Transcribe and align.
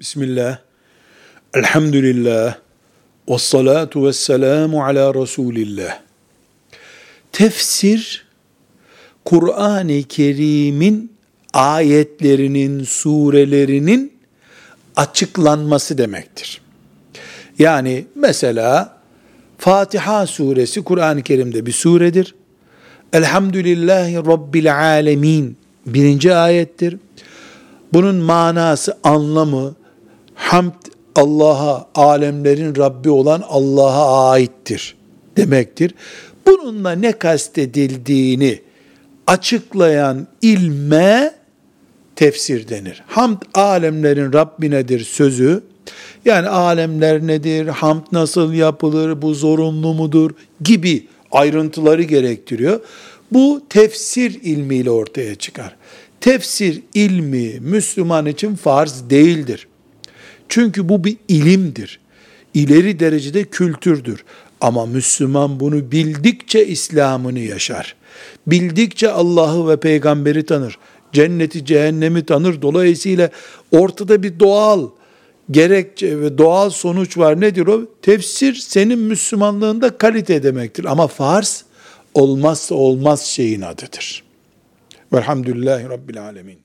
Bismillah, 0.00 0.58
elhamdülillah, 1.54 2.56
ve 3.26 3.38
salatu 3.38 4.06
ve 4.06 4.12
selamu 4.12 4.84
ala 4.84 5.14
Resulillah. 5.14 5.98
Tefsir, 7.32 8.26
Kur'an-ı 9.24 10.02
Kerim'in 10.02 11.12
ayetlerinin, 11.52 12.84
surelerinin 12.84 14.12
açıklanması 14.96 15.98
demektir. 15.98 16.60
Yani 17.58 18.06
mesela 18.14 18.98
Fatiha 19.58 20.26
suresi 20.26 20.84
Kur'an-ı 20.84 21.22
Kerim'de 21.22 21.66
bir 21.66 21.72
suredir. 21.72 22.34
Elhamdülillahi 23.12 24.16
Rabbil 24.16 24.78
alemin 24.78 25.56
birinci 25.86 26.34
ayettir. 26.34 26.96
Bunun 27.92 28.16
manası, 28.16 28.98
anlamı, 29.04 29.77
hamd 30.38 30.72
Allah'a, 31.14 31.88
alemlerin 31.94 32.76
Rabbi 32.76 33.10
olan 33.10 33.44
Allah'a 33.48 34.30
aittir 34.30 34.96
demektir. 35.36 35.94
Bununla 36.46 36.92
ne 36.92 37.12
kastedildiğini 37.12 38.60
açıklayan 39.26 40.26
ilme 40.42 41.34
tefsir 42.16 42.68
denir. 42.68 43.02
Hamd 43.06 43.42
alemlerin 43.54 44.32
Rabbinedir 44.32 45.00
sözü, 45.04 45.62
yani 46.24 46.48
alemler 46.48 47.26
nedir, 47.26 47.66
hamd 47.66 48.02
nasıl 48.12 48.52
yapılır, 48.52 49.22
bu 49.22 49.34
zorunlu 49.34 49.94
mudur 49.94 50.30
gibi 50.60 51.06
ayrıntıları 51.30 52.02
gerektiriyor. 52.02 52.80
Bu 53.32 53.62
tefsir 53.68 54.42
ilmiyle 54.42 54.90
ortaya 54.90 55.34
çıkar. 55.34 55.76
Tefsir 56.20 56.82
ilmi 56.94 57.60
Müslüman 57.60 58.26
için 58.26 58.54
farz 58.54 59.10
değildir. 59.10 59.67
Çünkü 60.48 60.88
bu 60.88 61.04
bir 61.04 61.16
ilimdir. 61.28 62.00
İleri 62.54 63.00
derecede 63.00 63.44
kültürdür. 63.44 64.24
Ama 64.60 64.86
Müslüman 64.86 65.60
bunu 65.60 65.92
bildikçe 65.92 66.66
İslam'ını 66.66 67.38
yaşar. 67.38 67.96
Bildikçe 68.46 69.10
Allah'ı 69.10 69.68
ve 69.68 69.80
peygamberi 69.80 70.46
tanır. 70.46 70.78
Cenneti, 71.12 71.64
cehennemi 71.64 72.26
tanır. 72.26 72.62
Dolayısıyla 72.62 73.30
ortada 73.70 74.22
bir 74.22 74.40
doğal 74.40 74.88
gerekçe 75.50 76.20
ve 76.20 76.38
doğal 76.38 76.70
sonuç 76.70 77.18
var. 77.18 77.40
Nedir 77.40 77.66
o? 77.66 77.86
Tefsir 78.02 78.54
senin 78.54 78.98
Müslümanlığında 78.98 79.98
kalite 79.98 80.42
demektir. 80.42 80.84
Ama 80.84 81.06
farz 81.06 81.64
olmazsa 82.14 82.74
olmaz 82.74 83.22
şeyin 83.22 83.60
adıdır. 83.60 84.24
Velhamdülillahi 85.12 85.88
Rabbil 85.88 86.22
Alemin. 86.22 86.56